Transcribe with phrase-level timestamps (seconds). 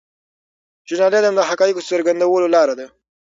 [0.87, 2.87] ژورنالیزم د حقایقو څرګندولو لاره ده.